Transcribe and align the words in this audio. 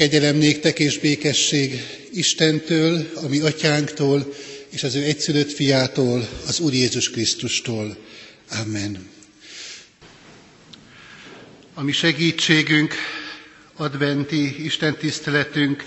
Kegyelem 0.00 0.36
néktek 0.36 0.78
és 0.78 0.98
békesség 0.98 1.82
Istentől, 2.12 3.10
a 3.14 3.28
mi 3.28 3.40
atyánktól, 3.40 4.34
és 4.68 4.82
az 4.82 4.94
ő 4.94 5.02
egyszülött 5.02 5.52
fiától, 5.52 6.28
az 6.46 6.60
Úr 6.60 6.72
Jézus 6.72 7.10
Krisztustól. 7.10 7.96
Amen. 8.50 9.08
A 11.74 11.82
mi 11.82 11.92
segítségünk, 11.92 12.94
adventi 13.76 14.64
Isten 14.64 14.96
tiszteletünk, 14.96 15.84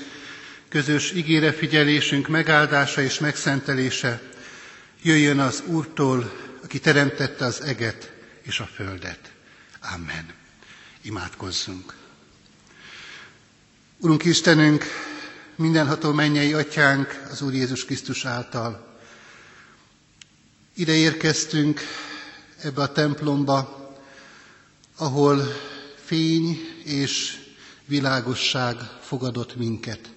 közös 0.70 1.11
ígére 1.11 1.52
figyelésünk 1.52 2.27
megáldása 2.27 3.02
és 3.02 3.20
megszentelése 3.20 4.21
jöjjön 5.04 5.39
az 5.39 5.64
Úrtól, 5.66 6.34
aki 6.64 6.80
teremtette 6.80 7.45
az 7.45 7.61
eget 7.61 8.11
és 8.43 8.59
a 8.59 8.70
földet. 8.75 9.32
Amen. 9.93 10.34
Imádkozzunk. 11.02 12.02
Urunk 14.04 14.25
Istenünk, 14.25 14.84
mindenható 15.55 16.12
mennyei 16.12 16.53
atyánk 16.53 17.23
az 17.31 17.41
Úr 17.41 17.53
Jézus 17.53 17.85
Krisztus 17.85 18.26
által. 18.26 18.98
Ide 20.73 20.93
érkeztünk 20.95 21.81
ebbe 22.62 22.81
a 22.81 22.91
templomba, 22.91 23.89
ahol 24.95 25.41
fény 26.05 26.59
és 26.84 27.39
világosság 27.85 28.76
fogadott 29.02 29.55
minket. 29.55 30.09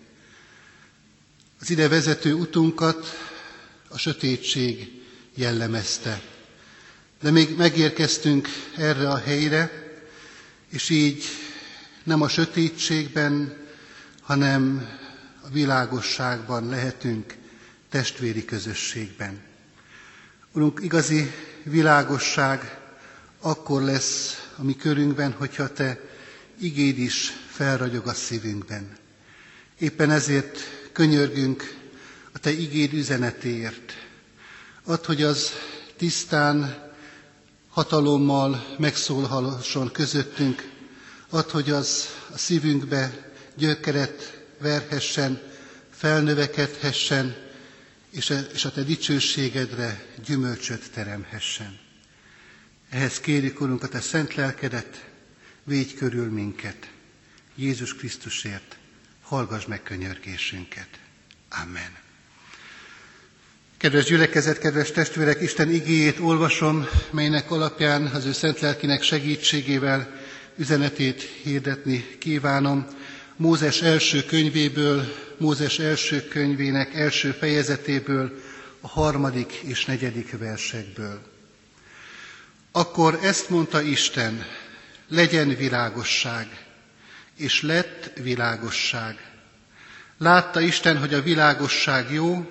Az 1.60 1.70
ide 1.70 1.88
vezető 1.88 2.32
utunkat 2.34 3.06
a 3.88 3.98
sötétség 3.98 5.02
jellemezte. 5.34 6.22
De 7.20 7.30
még 7.30 7.56
megérkeztünk 7.56 8.48
erre 8.76 9.08
a 9.10 9.16
helyre, 9.18 9.70
és 10.68 10.88
így 10.90 11.24
nem 12.04 12.22
a 12.22 12.28
sötétségben, 12.28 13.64
hanem 14.26 14.88
a 15.42 15.48
világosságban 15.48 16.68
lehetünk 16.68 17.34
testvéri 17.90 18.44
közösségben. 18.44 19.40
Urunk, 20.52 20.80
igazi 20.82 21.30
világosság 21.62 22.78
akkor 23.40 23.82
lesz 23.82 24.46
a 24.56 24.62
mi 24.62 24.76
körünkben, 24.76 25.32
hogyha 25.32 25.72
Te 25.72 25.98
igéd 26.60 26.98
is 26.98 27.32
felragyog 27.50 28.06
a 28.06 28.14
szívünkben. 28.14 28.96
Éppen 29.78 30.10
ezért 30.10 30.58
könyörgünk 30.92 31.76
a 32.32 32.38
Te 32.38 32.50
igéd 32.50 32.92
üzenetéért. 32.92 33.92
Add, 34.84 35.06
hogy 35.06 35.22
az 35.22 35.50
tisztán, 35.96 36.84
hatalommal 37.68 38.74
megszólhasson 38.78 39.90
közöttünk, 39.92 40.70
add, 41.30 41.50
hogy 41.50 41.70
az 41.70 42.06
a 42.32 42.38
szívünkbe 42.38 43.25
gyökeret 43.56 44.42
verhessen, 44.58 45.40
felnövekedhessen, 45.90 47.36
és 48.10 48.30
a, 48.30 48.38
és 48.38 48.64
a 48.64 48.72
Te 48.72 48.82
dicsőségedre 48.82 50.04
gyümölcsöt 50.24 50.90
teremhessen. 50.90 51.78
Ehhez 52.90 53.20
kérjük, 53.20 53.60
Urunk, 53.60 53.82
a 53.82 53.88
Te 53.88 54.00
szent 54.00 54.34
lelkedet, 54.34 55.04
védj 55.64 55.94
körül 55.94 56.30
minket. 56.30 56.90
Jézus 57.54 57.94
Krisztusért 57.94 58.76
hallgass 59.22 59.64
meg 59.64 59.82
könyörgésünket. 59.82 60.88
Amen. 61.62 62.04
Kedves 63.76 64.04
gyülekezet, 64.04 64.58
kedves 64.58 64.90
testvérek, 64.90 65.40
Isten 65.40 65.70
igéjét 65.70 66.18
olvasom, 66.18 66.86
melynek 67.10 67.50
alapján 67.50 68.06
az 68.06 68.24
ő 68.24 68.32
szent 68.32 68.60
lelkinek 68.60 69.02
segítségével 69.02 70.20
üzenetét 70.56 71.22
hirdetni 71.42 72.04
kívánom. 72.18 72.86
Mózes 73.36 73.82
első 73.82 74.24
könyvéből, 74.24 75.04
Mózes 75.38 75.78
első 75.78 76.28
könyvének 76.28 76.94
első 76.94 77.30
fejezetéből, 77.30 78.40
a 78.80 78.88
harmadik 78.88 79.52
és 79.52 79.84
negyedik 79.84 80.38
versekből. 80.38 81.20
Akkor 82.72 83.18
ezt 83.22 83.50
mondta 83.50 83.80
Isten, 83.82 84.44
legyen 85.08 85.48
világosság, 85.56 86.66
és 87.36 87.62
lett 87.62 88.10
világosság. 88.22 89.30
Látta 90.18 90.60
Isten, 90.60 90.98
hogy 90.98 91.14
a 91.14 91.22
világosság 91.22 92.12
jó, 92.12 92.50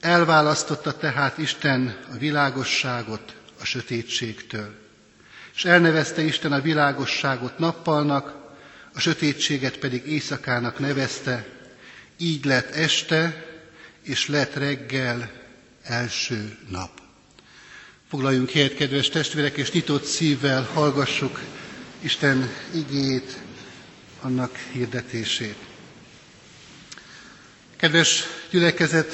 elválasztotta 0.00 0.96
tehát 0.96 1.38
Isten 1.38 1.96
a 2.12 2.16
világosságot 2.16 3.34
a 3.60 3.64
sötétségtől. 3.64 4.74
És 5.54 5.64
elnevezte 5.64 6.22
Isten 6.22 6.52
a 6.52 6.60
világosságot 6.60 7.58
nappalnak, 7.58 8.45
a 8.96 9.00
sötétséget 9.00 9.78
pedig 9.78 10.06
éjszakának 10.06 10.78
nevezte, 10.78 11.46
így 12.18 12.44
lett 12.44 12.74
este, 12.74 13.44
és 14.02 14.28
lett 14.28 14.54
reggel 14.54 15.30
első 15.82 16.58
nap. 16.68 17.00
Foglaljunk 18.08 18.50
helyet, 18.50 18.74
kedves 18.74 19.08
testvérek, 19.08 19.56
és 19.56 19.70
nyitott 19.70 20.04
szívvel 20.04 20.62
hallgassuk 20.72 21.40
Isten 22.00 22.50
igét, 22.74 23.38
annak 24.20 24.56
hirdetését. 24.72 25.56
Kedves 27.76 28.22
gyülekezet, 28.50 29.12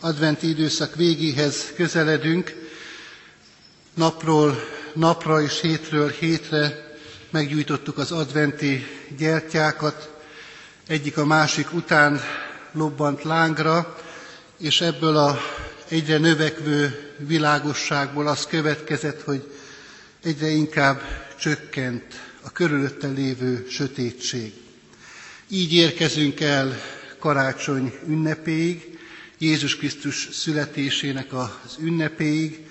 adventi 0.00 0.48
időszak 0.48 0.94
végéhez 0.94 1.72
közeledünk, 1.76 2.54
napról 3.94 4.58
napra 4.94 5.42
és 5.42 5.60
hétről 5.60 6.10
hétre 6.10 6.89
meggyújtottuk 7.30 7.98
az 7.98 8.12
adventi 8.12 8.86
gyertyákat, 9.16 10.18
egyik 10.86 11.16
a 11.18 11.24
másik 11.26 11.72
után 11.72 12.20
lobbant 12.72 13.22
lángra, 13.22 13.96
és 14.58 14.80
ebből 14.80 15.16
a 15.16 15.38
egyre 15.88 16.18
növekvő 16.18 17.10
világosságból 17.18 18.26
az 18.26 18.46
következett, 18.46 19.22
hogy 19.22 19.52
egyre 20.22 20.48
inkább 20.48 21.02
csökkent 21.38 22.04
a 22.42 22.50
körülötte 22.50 23.06
lévő 23.08 23.66
sötétség. 23.70 24.52
Így 25.48 25.72
érkezünk 25.72 26.40
el 26.40 26.80
karácsony 27.18 27.92
ünnepéig, 28.06 28.98
Jézus 29.38 29.76
Krisztus 29.76 30.28
születésének 30.32 31.32
az 31.32 31.76
ünnepéig, 31.78 32.69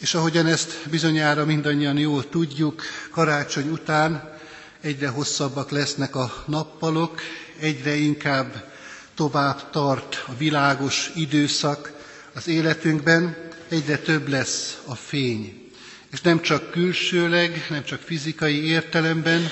és 0.00 0.14
ahogyan 0.14 0.46
ezt 0.46 0.72
bizonyára 0.90 1.44
mindannyian 1.44 1.98
jól 1.98 2.28
tudjuk, 2.28 2.82
karácsony 3.10 3.68
után 3.68 4.36
egyre 4.80 5.08
hosszabbak 5.08 5.70
lesznek 5.70 6.16
a 6.16 6.44
nappalok, 6.46 7.20
egyre 7.60 7.94
inkább 7.94 8.72
tovább 9.14 9.70
tart 9.70 10.24
a 10.26 10.36
világos 10.36 11.10
időszak 11.14 11.92
az 12.34 12.48
életünkben, 12.48 13.36
egyre 13.68 13.98
több 13.98 14.28
lesz 14.28 14.78
a 14.84 14.94
fény. 14.94 15.70
És 16.10 16.20
nem 16.20 16.40
csak 16.40 16.70
külsőleg, 16.70 17.66
nem 17.70 17.84
csak 17.84 18.00
fizikai 18.00 18.64
értelemben, 18.66 19.48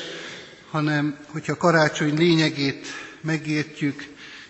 hanem 0.70 1.18
hogyha 1.26 1.56
karácsony 1.56 2.16
lényegét 2.18 2.86
megértjük, 3.20 4.06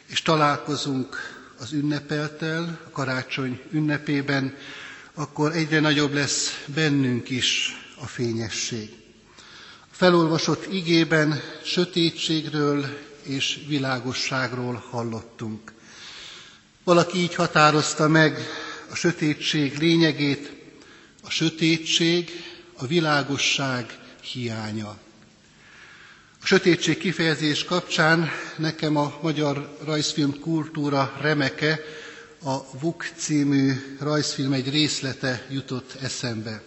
és 0.07 0.23
találkozunk 0.23 1.17
az 1.59 1.73
ünnepeltel, 1.73 2.81
a 2.87 2.91
karácsony 2.91 3.61
ünnepében, 3.71 4.55
akkor 5.19 5.53
egyre 5.57 5.81
nagyobb 5.81 6.13
lesz 6.13 6.65
bennünk 6.75 7.31
is 7.31 7.77
a 8.01 8.07
fényesség. 8.07 8.91
A 9.81 9.95
felolvasott 9.95 10.73
igében 10.73 11.41
sötétségről 11.65 12.87
és 13.23 13.59
világosságról 13.69 14.85
hallottunk. 14.91 15.73
Valaki 16.85 17.19
így 17.19 17.35
határozta 17.35 18.09
meg 18.09 18.39
a 18.91 18.95
sötétség 18.95 19.79
lényegét, 19.79 20.53
a 21.23 21.31
sötétség, 21.31 22.31
a 22.77 22.87
világosság 22.87 23.99
hiánya. 24.23 24.89
A 26.43 26.47
sötétség 26.47 26.99
kifejezés 26.99 27.65
kapcsán 27.65 28.31
nekem 28.57 28.97
a 28.97 29.19
magyar 29.23 29.77
rajzfilm 29.85 30.41
kultúra 30.41 31.17
remeke, 31.21 31.81
a 32.47 32.65
Vuk 32.81 33.07
című 33.17 33.73
rajzfilm 34.01 34.53
egy 34.53 34.71
részlete 34.71 35.47
jutott 35.51 35.95
eszembe. 36.03 36.63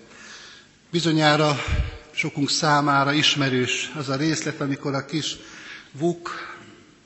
Bizonyára 0.91 1.55
sokunk 2.11 2.49
számára 2.49 3.13
ismerős 3.13 3.91
az 3.95 4.09
a 4.09 4.15
részlet, 4.15 4.61
amikor 4.61 4.93
a 4.93 5.05
kis 5.05 5.37
Vuk 5.91 6.29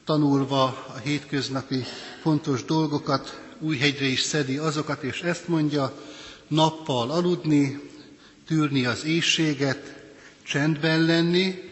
tanulva 0.06 0.64
a 0.88 0.98
hétköznapi 1.04 1.84
fontos 2.22 2.64
dolgokat 2.66 3.42
újhegyre 3.60 4.06
is 4.06 4.20
szedi 4.22 4.58
azokat, 4.58 5.04
és 5.04 5.22
ezt 5.22 5.48
mondja, 5.48 5.94
nappal 6.48 7.12
aludni, 7.12 7.90
tűrni 8.48 8.86
az 8.86 9.04
éjséget, 9.06 10.04
csendben 10.44 11.02
lenni, 11.02 11.72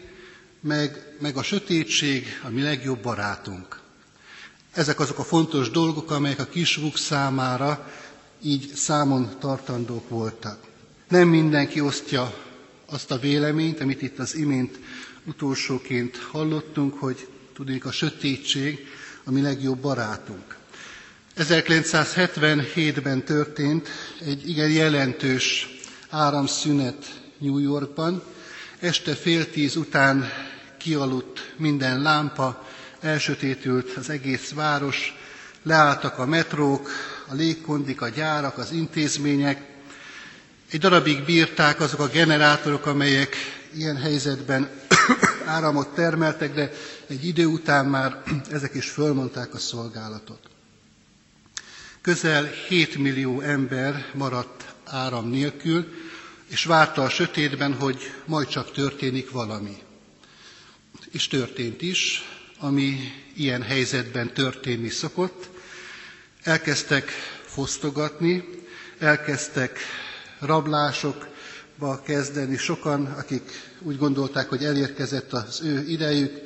meg, 0.60 1.14
meg 1.20 1.36
a 1.36 1.42
sötétség 1.42 2.26
a 2.44 2.48
mi 2.48 2.62
legjobb 2.62 3.02
barátunk. 3.02 3.81
Ezek 4.72 5.00
azok 5.00 5.18
a 5.18 5.24
fontos 5.24 5.70
dolgok, 5.70 6.10
amelyek 6.10 6.38
a 6.40 6.44
kisvuk 6.46 6.96
számára 6.98 7.90
így 8.42 8.72
számon 8.74 9.30
tartandók 9.40 10.08
voltak. 10.08 10.58
Nem 11.08 11.28
mindenki 11.28 11.80
osztja 11.80 12.34
azt 12.86 13.10
a 13.10 13.18
véleményt, 13.18 13.80
amit 13.80 14.02
itt 14.02 14.18
az 14.18 14.34
imént 14.34 14.78
utolsóként 15.24 16.16
hallottunk, 16.16 16.94
hogy 16.98 17.28
tudnék 17.54 17.84
a 17.84 17.92
sötétség, 17.92 18.86
a 19.24 19.30
mi 19.30 19.40
legjobb 19.40 19.78
barátunk. 19.78 20.56
1977-ben 21.38 23.24
történt 23.24 23.88
egy 24.24 24.48
igen 24.48 24.70
jelentős 24.70 25.68
áramszünet 26.10 27.20
New 27.38 27.58
Yorkban. 27.58 28.22
Este 28.80 29.14
fél 29.14 29.50
tíz 29.50 29.76
után 29.76 30.28
kialudt 30.78 31.54
minden 31.56 32.02
lámpa, 32.02 32.66
elsötétült 33.02 33.96
az 33.96 34.10
egész 34.10 34.50
város, 34.50 35.14
leálltak 35.62 36.18
a 36.18 36.26
metrók, 36.26 36.90
a 37.28 37.34
légkondik, 37.34 38.00
a 38.00 38.08
gyárak, 38.08 38.58
az 38.58 38.72
intézmények. 38.72 39.70
Egy 40.70 40.80
darabig 40.80 41.24
bírták 41.24 41.80
azok 41.80 42.00
a 42.00 42.08
generátorok, 42.08 42.86
amelyek 42.86 43.36
ilyen 43.76 43.96
helyzetben 43.96 44.70
áramot 45.46 45.88
termeltek, 45.94 46.54
de 46.54 46.72
egy 47.06 47.24
idő 47.26 47.46
után 47.46 47.86
már 47.86 48.22
ezek 48.50 48.74
is 48.74 48.90
fölmondták 48.90 49.54
a 49.54 49.58
szolgálatot. 49.58 50.40
Közel 52.00 52.44
7 52.68 52.96
millió 52.98 53.40
ember 53.40 54.06
maradt 54.14 54.74
áram 54.84 55.28
nélkül, 55.30 55.92
és 56.48 56.64
várta 56.64 57.02
a 57.02 57.08
sötétben, 57.08 57.74
hogy 57.74 58.12
majd 58.24 58.48
csak 58.48 58.72
történik 58.72 59.30
valami. 59.30 59.76
És 61.10 61.28
történt 61.28 61.82
is, 61.82 62.22
ami 62.62 63.12
ilyen 63.34 63.62
helyzetben 63.62 64.32
történni 64.34 64.88
szokott. 64.88 65.48
Elkezdtek 66.42 67.10
fosztogatni, 67.44 68.44
elkezdtek 68.98 69.78
rablásokba 70.38 72.02
kezdeni 72.02 72.56
sokan, 72.56 73.06
akik 73.06 73.42
úgy 73.78 73.98
gondolták, 73.98 74.48
hogy 74.48 74.64
elérkezett 74.64 75.32
az 75.32 75.60
ő 75.64 75.84
idejük. 75.88 76.40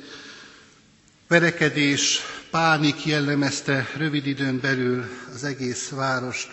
Verekedés, 1.27 2.19
pánik 2.51 3.05
jellemezte 3.05 3.87
rövid 3.97 4.25
időn 4.27 4.59
belül 4.59 5.05
az 5.33 5.43
egész 5.43 5.89
várost, 5.89 6.49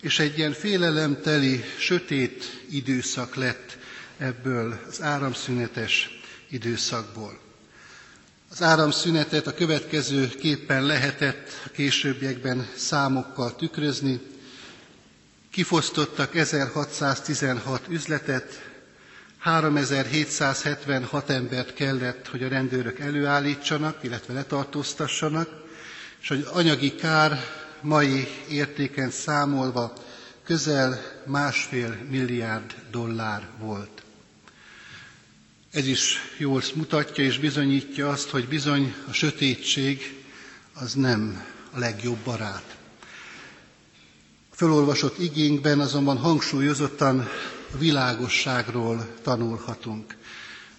és 0.00 0.18
egy 0.18 0.38
ilyen 0.38 0.52
félelemteli, 0.52 1.64
sötét 1.78 2.44
időszak 2.70 3.34
lett 3.34 3.78
ebből 4.18 4.80
az 4.88 5.02
áramszünetes 5.02 6.20
időszakból. 6.50 7.38
Az 8.50 8.62
áramszünetet 8.62 9.46
a 9.46 9.54
következő 9.54 10.28
képpen 10.28 10.82
lehetett 10.82 11.48
a 11.64 11.68
későbbiekben 11.68 12.68
számokkal 12.76 13.56
tükrözni. 13.56 14.20
Kifosztottak 15.50 16.34
1616 16.34 17.82
üzletet, 17.88 18.70
3776 19.38 21.30
embert 21.30 21.74
kellett, 21.74 22.28
hogy 22.28 22.42
a 22.42 22.48
rendőrök 22.48 22.98
előállítsanak, 22.98 23.98
illetve 24.02 24.32
letartóztassanak, 24.34 25.48
és 26.20 26.28
hogy 26.28 26.46
anyagi 26.52 26.94
kár 26.94 27.38
mai 27.80 28.28
értéken 28.48 29.10
számolva 29.10 29.92
közel 30.44 31.00
másfél 31.24 31.96
milliárd 32.10 32.74
dollár 32.90 33.48
volt. 33.58 34.02
Ez 35.76 35.86
is 35.86 36.18
jól 36.38 36.62
mutatja 36.74 37.24
és 37.24 37.38
bizonyítja 37.38 38.08
azt, 38.08 38.28
hogy 38.28 38.48
bizony 38.48 38.94
a 39.08 39.12
sötétség 39.12 40.22
az 40.74 40.94
nem 40.94 41.44
a 41.72 41.78
legjobb 41.78 42.16
barát. 42.18 42.76
A 44.52 44.54
felolvasott 44.54 45.18
igénkben 45.18 45.80
azonban 45.80 46.16
hangsúlyozottan 46.16 47.18
a 47.74 47.76
világosságról 47.78 49.14
tanulhatunk, 49.22 50.16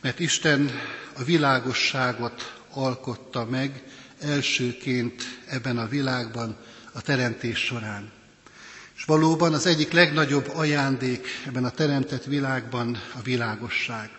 mert 0.02 0.20
Isten 0.20 0.72
a 1.18 1.24
világosságot 1.24 2.54
alkotta 2.70 3.46
meg 3.46 3.84
elsőként 4.20 5.24
ebben 5.48 5.78
a 5.78 5.88
világban, 5.88 6.56
a 6.94 7.02
teremtés 7.02 7.60
során. 7.60 8.12
És 8.96 9.04
valóban 9.04 9.54
az 9.54 9.66
egyik 9.66 9.92
legnagyobb 9.92 10.50
ajándék 10.56 11.28
ebben 11.46 11.66
a 11.66 11.72
teremtett 11.72 12.24
világban 12.24 13.02
a 13.14 13.22
világosság. 13.22 14.10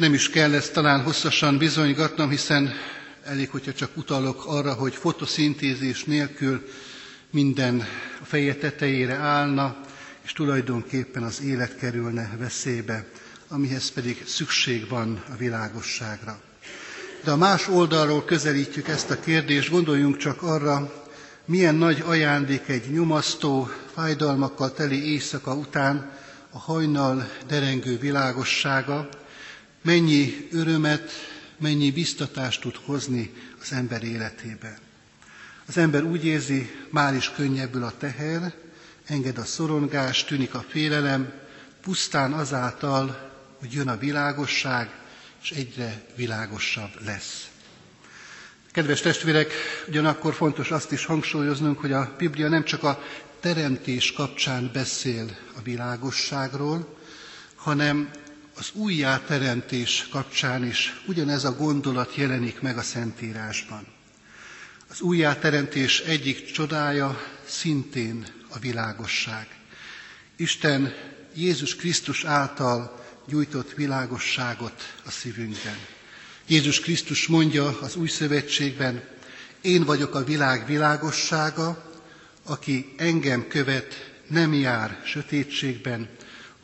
Nem 0.00 0.14
is 0.14 0.30
kell 0.30 0.54
ezt 0.54 0.72
talán 0.72 1.02
hosszasan 1.02 1.58
bizonygatnom, 1.58 2.30
hiszen 2.30 2.72
elég, 3.24 3.50
hogyha 3.50 3.72
csak 3.72 3.96
utalok 3.96 4.46
arra, 4.46 4.72
hogy 4.72 4.94
fotoszintézis 4.94 6.04
nélkül 6.04 6.68
minden 7.30 7.80
a 8.20 8.24
feje 8.24 8.54
tetejére 8.54 9.14
állna, 9.14 9.76
és 10.24 10.32
tulajdonképpen 10.32 11.22
az 11.22 11.42
élet 11.42 11.76
kerülne 11.76 12.30
veszélybe, 12.38 13.04
amihez 13.48 13.90
pedig 13.90 14.22
szükség 14.26 14.88
van 14.88 15.22
a 15.32 15.36
világosságra. 15.36 16.40
De 17.24 17.30
a 17.30 17.36
más 17.36 17.68
oldalról 17.68 18.24
közelítjük 18.24 18.88
ezt 18.88 19.10
a 19.10 19.20
kérdést, 19.20 19.70
gondoljunk 19.70 20.16
csak 20.16 20.42
arra, 20.42 20.92
milyen 21.44 21.74
nagy 21.74 22.02
ajándék 22.06 22.68
egy 22.68 22.90
nyomasztó, 22.92 23.68
fájdalmakkal 23.94 24.72
teli 24.72 25.12
éjszaka 25.12 25.54
után 25.54 26.10
a 26.50 26.58
hajnal 26.58 27.28
derengő 27.46 27.98
világossága, 27.98 29.08
mennyi 29.82 30.48
örömet, 30.52 31.10
mennyi 31.58 31.90
biztatást 31.90 32.60
tud 32.60 32.76
hozni 32.84 33.32
az 33.60 33.72
ember 33.72 34.02
életébe. 34.02 34.78
Az 35.66 35.76
ember 35.76 36.02
úgy 36.02 36.24
érzi, 36.24 36.70
már 36.90 37.14
is 37.14 37.30
könnyebbül 37.30 37.82
a 37.84 37.92
teher, 37.98 38.54
enged 39.06 39.38
a 39.38 39.44
szorongás, 39.44 40.24
tűnik 40.24 40.54
a 40.54 40.64
félelem, 40.68 41.32
pusztán 41.82 42.32
azáltal, 42.32 43.30
hogy 43.58 43.72
jön 43.72 43.88
a 43.88 43.96
világosság, 43.96 44.90
és 45.42 45.50
egyre 45.50 46.02
világosabb 46.16 46.90
lesz. 47.04 47.48
Kedves 48.72 49.00
testvérek, 49.00 49.52
ugyanakkor 49.88 50.34
fontos 50.34 50.70
azt 50.70 50.92
is 50.92 51.04
hangsúlyoznunk, 51.04 51.78
hogy 51.80 51.92
a 51.92 52.14
Biblia 52.18 52.48
nem 52.48 52.64
csak 52.64 52.82
a 52.82 53.02
teremtés 53.40 54.12
kapcsán 54.12 54.70
beszél 54.72 55.36
a 55.56 55.62
világosságról, 55.62 56.96
hanem 57.54 58.10
az 58.54 58.70
újjáteremtés 58.72 60.08
kapcsán 60.10 60.66
is 60.66 61.02
ugyanez 61.06 61.44
a 61.44 61.56
gondolat 61.56 62.14
jelenik 62.14 62.60
meg 62.60 62.78
a 62.78 62.82
Szentírásban. 62.82 63.86
Az 64.88 65.00
újjáteremtés 65.00 66.00
egyik 66.00 66.52
csodája 66.52 67.20
szintén 67.46 68.26
a 68.48 68.58
világosság. 68.58 69.48
Isten 70.36 70.94
Jézus 71.34 71.76
Krisztus 71.76 72.24
által 72.24 73.04
gyújtott 73.26 73.74
világosságot 73.74 74.94
a 75.04 75.10
szívünkben. 75.10 75.76
Jézus 76.46 76.80
Krisztus 76.80 77.26
mondja 77.26 77.78
az 77.80 77.96
új 77.96 78.08
szövetségben, 78.08 79.02
én 79.60 79.84
vagyok 79.84 80.14
a 80.14 80.24
világ 80.24 80.66
világossága, 80.66 81.92
aki 82.44 82.94
engem 82.96 83.48
követ, 83.48 84.12
nem 84.28 84.54
jár 84.54 85.02
sötétségben, 85.04 86.08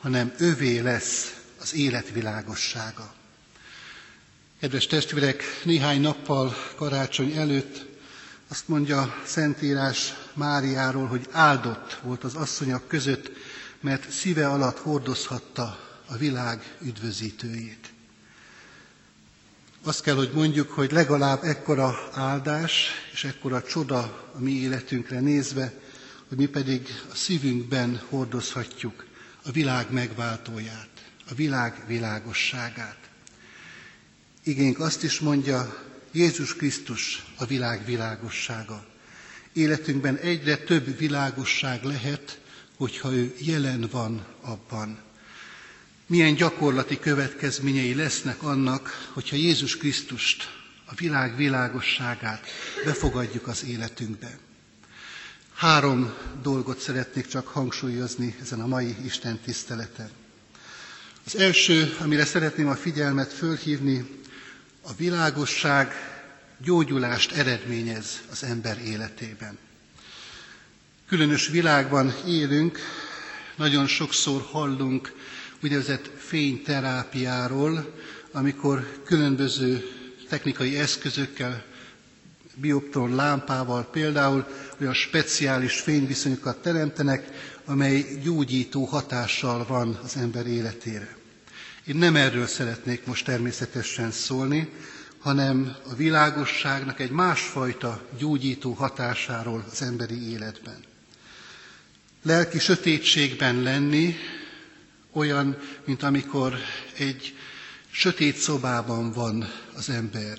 hanem 0.00 0.32
övé 0.38 0.78
lesz 0.78 1.35
az 1.66 1.74
élet 1.74 2.10
világossága. 2.12 3.14
Kedves 4.60 4.86
testvérek, 4.86 5.42
néhány 5.64 6.00
nappal 6.00 6.54
karácsony 6.76 7.32
előtt 7.36 7.86
azt 8.48 8.68
mondja 8.68 9.22
Szentírás 9.24 10.12
Máriáról, 10.34 11.06
hogy 11.06 11.26
áldott 11.30 11.98
volt 12.02 12.24
az 12.24 12.34
asszonyok 12.34 12.88
között, 12.88 13.30
mert 13.80 14.10
szíve 14.10 14.48
alatt 14.48 14.78
hordozhatta 14.78 15.78
a 16.06 16.16
világ 16.16 16.76
üdvözítőjét. 16.82 17.92
Azt 19.82 20.02
kell, 20.02 20.14
hogy 20.16 20.30
mondjuk, 20.34 20.70
hogy 20.70 20.92
legalább 20.92 21.42
ekkora 21.44 22.08
áldás 22.12 22.90
és 23.12 23.24
ekkora 23.24 23.62
csoda 23.62 23.98
a 24.34 24.38
mi 24.38 24.52
életünkre 24.52 25.20
nézve, 25.20 25.72
hogy 26.28 26.38
mi 26.38 26.46
pedig 26.46 26.88
a 27.12 27.14
szívünkben 27.14 28.00
hordozhatjuk 28.08 29.06
a 29.44 29.50
világ 29.50 29.92
megváltóját, 29.92 30.95
a 31.28 31.34
világ 31.34 31.84
világosságát. 31.86 32.98
Igénk 34.42 34.78
azt 34.78 35.02
is 35.02 35.20
mondja, 35.20 35.84
Jézus 36.12 36.54
Krisztus 36.54 37.24
a 37.36 37.46
világ 37.46 37.84
világossága. 37.84 38.86
Életünkben 39.52 40.16
egyre 40.16 40.56
több 40.56 40.98
világosság 40.98 41.82
lehet, 41.82 42.40
hogyha 42.76 43.12
ő 43.12 43.34
jelen 43.38 43.88
van 43.90 44.26
abban 44.40 45.04
milyen 46.06 46.34
gyakorlati 46.34 46.98
következményei 46.98 47.94
lesznek 47.94 48.42
annak, 48.42 49.10
hogyha 49.12 49.36
Jézus 49.36 49.76
Krisztust, 49.76 50.54
a 50.84 50.94
világ 50.94 51.36
világosságát 51.36 52.46
befogadjuk 52.84 53.46
az 53.46 53.64
életünkbe. 53.64 54.38
Három 55.54 56.14
dolgot 56.42 56.78
szeretnék 56.78 57.26
csak 57.26 57.46
hangsúlyozni 57.46 58.36
ezen 58.40 58.60
a 58.60 58.66
mai 58.66 58.96
Isten 59.04 59.38
tiszteleten. 59.38 60.10
Az 61.26 61.36
első, 61.36 61.96
amire 62.00 62.24
szeretném 62.24 62.68
a 62.68 62.74
figyelmet 62.74 63.32
fölhívni, 63.32 64.06
a 64.82 64.94
világosság 64.96 65.92
gyógyulást 66.64 67.32
eredményez 67.32 68.20
az 68.30 68.42
ember 68.44 68.78
életében. 68.84 69.58
Különös 71.08 71.48
világban 71.48 72.14
élünk, 72.26 72.78
nagyon 73.56 73.86
sokszor 73.86 74.42
hallunk 74.42 75.12
úgynevezett 75.62 76.10
fényterápiáról, 76.16 77.94
amikor 78.32 79.00
különböző 79.04 79.84
technikai 80.28 80.78
eszközökkel, 80.78 81.64
bioptron 82.54 83.14
lámpával 83.14 83.84
például 83.90 84.46
olyan 84.80 84.94
speciális 84.94 85.80
fényviszonyokat 85.80 86.62
teremtenek, 86.62 87.28
amely 87.64 88.18
gyógyító 88.22 88.84
hatással 88.84 89.66
van 89.66 89.98
az 90.02 90.16
ember 90.16 90.46
életére. 90.46 91.15
Én 91.86 91.96
nem 91.96 92.16
erről 92.16 92.46
szeretnék 92.46 93.04
most 93.06 93.24
természetesen 93.24 94.10
szólni, 94.10 94.68
hanem 95.18 95.76
a 95.90 95.94
világosságnak 95.94 97.00
egy 97.00 97.10
másfajta 97.10 98.06
gyógyító 98.18 98.72
hatásáról 98.72 99.64
az 99.70 99.82
emberi 99.82 100.30
életben. 100.30 100.76
Lelki 102.22 102.58
sötétségben 102.58 103.62
lenni 103.62 104.16
olyan, 105.12 105.58
mint 105.84 106.02
amikor 106.02 106.54
egy 106.96 107.34
sötét 107.90 108.36
szobában 108.36 109.12
van 109.12 109.52
az 109.74 109.88
ember, 109.90 110.38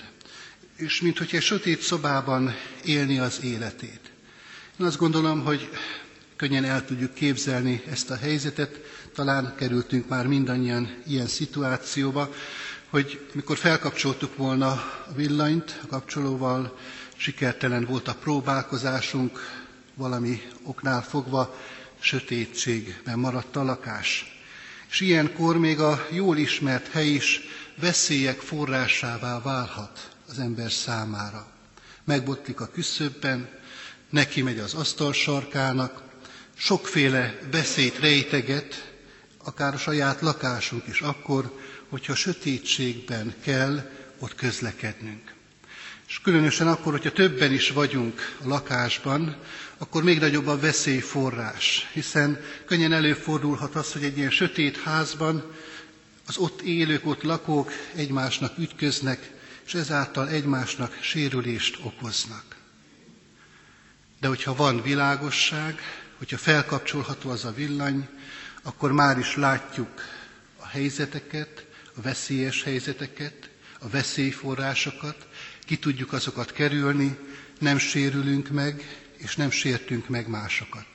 és 0.75 1.01
mint 1.01 1.17
hogy 1.17 1.29
egy 1.35 1.41
sötét 1.41 1.81
szobában 1.81 2.55
élni 2.85 3.19
az 3.19 3.39
életét. 3.43 4.11
Én 4.79 4.85
azt 4.85 4.97
gondolom, 4.97 5.43
hogy 5.43 5.69
könnyen 6.35 6.63
el 6.63 6.85
tudjuk 6.85 7.13
képzelni 7.13 7.83
ezt 7.89 8.09
a 8.09 8.15
helyzetet, 8.17 8.79
talán 9.17 9.53
kerültünk 9.55 10.07
már 10.07 10.27
mindannyian 10.27 10.97
ilyen 11.07 11.27
szituációba, 11.27 12.29
hogy 12.89 13.27
mikor 13.33 13.57
felkapcsoltuk 13.57 14.35
volna 14.35 14.67
a 15.07 15.11
villanyt 15.15 15.79
a 15.83 15.87
kapcsolóval, 15.87 16.77
sikertelen 17.15 17.85
volt 17.85 18.07
a 18.07 18.15
próbálkozásunk, 18.15 19.39
valami 19.95 20.41
oknál 20.63 21.01
fogva 21.01 21.55
sötétségben 21.99 23.19
maradt 23.19 23.55
a 23.55 23.63
lakás. 23.63 24.39
És 24.89 24.99
ilyenkor 24.99 25.57
még 25.57 25.79
a 25.79 26.05
jól 26.11 26.37
ismert 26.37 26.87
hely 26.91 27.07
is 27.09 27.41
veszélyek 27.79 28.39
forrásává 28.39 29.41
válhat 29.41 30.09
az 30.29 30.39
ember 30.39 30.71
számára. 30.71 31.47
Megbotlik 32.03 32.59
a 32.61 32.67
küszöbben, 32.73 33.49
neki 34.09 34.41
megy 34.41 34.59
az 34.59 34.73
asztal 34.73 35.13
sarkának, 35.13 36.01
sokféle 36.55 37.39
veszélyt 37.51 37.99
rejteget, 37.99 38.86
akár 39.47 39.73
a 39.73 39.77
saját 39.77 40.21
lakásunk 40.21 40.87
is 40.87 41.01
akkor, 41.01 41.59
hogyha 41.89 42.15
sötétségben 42.15 43.33
kell 43.43 43.91
ott 44.19 44.35
közlekednünk. 44.35 45.33
És 46.07 46.21
különösen 46.21 46.67
akkor, 46.67 46.91
hogyha 46.91 47.11
többen 47.11 47.53
is 47.53 47.69
vagyunk 47.71 48.35
a 48.43 48.47
lakásban, 48.47 49.35
akkor 49.77 50.03
még 50.03 50.19
nagyobb 50.19 50.47
a 50.47 50.59
veszélyforrás, 50.59 51.89
hiszen 51.93 52.39
könnyen 52.65 52.93
előfordulhat 52.93 53.75
az, 53.75 53.91
hogy 53.93 54.03
egy 54.03 54.17
ilyen 54.17 54.29
sötét 54.31 54.77
házban 54.77 55.51
az 56.27 56.37
ott 56.37 56.61
élők, 56.61 57.05
ott 57.05 57.23
lakók 57.23 57.71
egymásnak 57.95 58.57
ütköznek, 58.57 59.31
és 59.65 59.73
ezáltal 59.73 60.29
egymásnak 60.29 60.97
sérülést 61.01 61.77
okoznak. 61.83 62.43
De 64.19 64.27
hogyha 64.27 64.55
van 64.55 64.81
világosság, 64.81 65.79
hogyha 66.17 66.37
felkapcsolható 66.37 67.29
az 67.29 67.45
a 67.45 67.53
villany, 67.53 68.07
akkor 68.67 68.91
már 68.91 69.17
is 69.17 69.35
látjuk 69.35 70.01
a 70.57 70.67
helyzeteket, 70.67 71.65
a 71.95 72.01
veszélyes 72.01 72.63
helyzeteket, 72.63 73.49
a 73.79 73.87
veszélyforrásokat, 73.89 75.27
ki 75.65 75.77
tudjuk 75.77 76.13
azokat 76.13 76.51
kerülni, 76.51 77.17
nem 77.59 77.77
sérülünk 77.77 78.49
meg, 78.49 78.99
és 79.17 79.35
nem 79.35 79.51
sértünk 79.51 80.09
meg 80.09 80.27
másokat. 80.27 80.85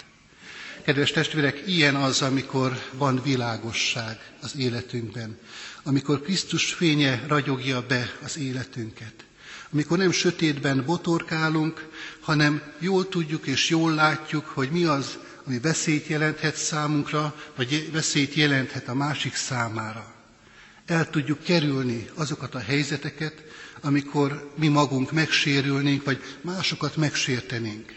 Kedves 0.85 1.11
testvérek, 1.11 1.63
ilyen 1.67 1.95
az, 1.95 2.23
amikor 2.23 2.79
van 2.93 3.23
világosság 3.23 4.19
az 4.41 4.57
életünkben, 4.57 5.39
amikor 5.83 6.23
Krisztus 6.23 6.73
fénye 6.73 7.25
ragyogja 7.27 7.87
be 7.87 8.13
az 8.23 8.39
életünket, 8.39 9.15
amikor 9.73 9.99
nem 9.99 10.11
sötétben 10.11 10.85
botorkálunk, 10.85 11.89
hanem 12.21 12.63
jól 12.79 13.09
tudjuk 13.09 13.47
és 13.47 13.69
jól 13.69 13.95
látjuk, 13.95 14.45
hogy 14.45 14.71
mi 14.71 14.85
az, 14.85 15.19
ami 15.47 15.59
veszélyt 15.59 16.07
jelenthet 16.07 16.57
számunkra, 16.57 17.35
vagy 17.57 17.93
veszélyt 17.93 18.35
jelenthet 18.35 18.89
a 18.89 18.95
másik 18.95 19.35
számára. 19.35 20.15
El 20.87 21.11
tudjuk 21.11 21.43
kerülni 21.43 22.09
azokat 22.15 22.55
a 22.55 22.59
helyzeteket, 22.59 23.43
amikor 23.81 24.53
mi 24.57 24.69
magunk 24.69 25.13
megsérülnénk, 25.13 26.05
vagy 26.05 26.23
másokat 26.41 26.97
megsértenénk. 26.97 27.93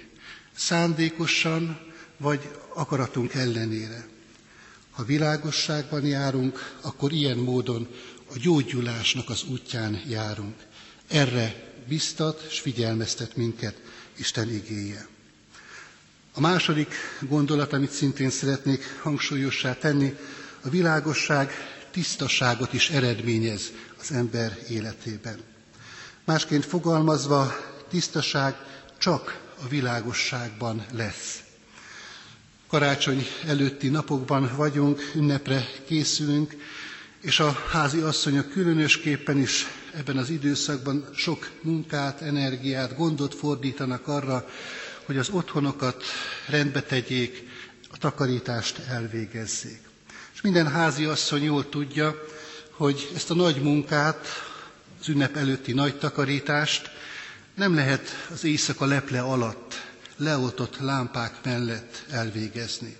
Szándékosan, 0.56 1.80
vagy 2.18 2.50
akaratunk 2.74 3.34
ellenére. 3.34 4.08
Ha 4.92 5.04
világosságban 5.04 6.06
járunk, 6.06 6.76
akkor 6.82 7.12
ilyen 7.12 7.38
módon 7.38 7.88
a 8.34 8.38
gyógyulásnak 8.38 9.30
az 9.30 9.44
útján 9.44 10.02
járunk. 10.08 10.56
Erre 11.08 11.74
biztat 11.88 12.46
és 12.50 12.60
figyelmeztet 12.60 13.36
minket 13.36 13.82
Isten 14.18 14.50
igéje. 14.54 15.08
A 16.38 16.42
második 16.42 16.94
gondolat, 17.22 17.74
amit 17.74 17.92
szintén 17.92 18.30
szeretnék 18.30 19.00
hangsúlyossá 19.02 19.74
tenni, 19.74 20.16
a 20.62 20.70
világosság 20.70 21.52
tisztaságot 21.92 22.74
is 22.74 22.90
eredményez 22.90 23.72
az 24.00 24.12
ember 24.12 24.58
életében. 24.70 25.40
Másként 26.26 26.66
fogalmazva, 26.66 27.56
tisztaság 27.90 28.56
csak 28.98 29.42
a 29.64 29.68
világosságban 29.68 30.86
lesz. 30.94 31.40
Karácsony 32.68 33.26
előtti 33.48 33.88
napokban 33.90 34.52
vagyunk, 34.56 35.12
ünnepre 35.16 35.66
készülünk, 35.88 36.56
és 37.22 37.40
a 37.40 37.52
házi 37.70 38.00
asszonyok 38.00 38.50
különösképpen 38.50 39.38
is 39.38 39.66
ebben 39.94 40.18
az 40.18 40.30
időszakban 40.30 41.10
sok 41.14 41.50
munkát, 41.62 42.22
energiát, 42.22 42.96
gondot 42.98 43.36
fordítanak 43.36 44.08
arra, 44.08 44.46
hogy 45.06 45.18
az 45.18 45.30
otthonokat 45.30 46.04
rendbe 46.48 46.82
tegyék, 46.82 47.48
a 47.92 47.98
takarítást 47.98 48.78
elvégezzék. 48.78 49.80
És 50.34 50.42
minden 50.42 50.68
házi 50.72 51.04
asszony 51.06 51.44
jól 51.44 51.70
tudja, 51.70 52.16
hogy 52.72 53.12
ezt 53.16 53.30
a 53.30 53.36
nagy 53.36 53.62
munkát, 53.62 54.28
az 55.00 55.08
ünnep 55.10 55.36
előtti 55.36 55.74
nagy 55.74 55.98
takarítást 55.98 56.90
nem 57.56 57.76
lehet 57.76 58.28
az 58.32 58.44
éjszaka 58.44 58.86
leple 58.86 59.22
alatt, 59.22 59.74
leoltott 60.18 60.78
lámpák 60.80 61.36
mellett 61.44 62.06
elvégezni, 62.10 62.98